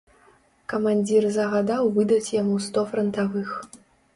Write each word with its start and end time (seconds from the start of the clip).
Камандзір 0.73 1.27
загадаў 1.35 1.91
выдаць 1.99 2.33
яму 2.41 2.55
сто 2.69 2.79
франтавых. 2.95 3.53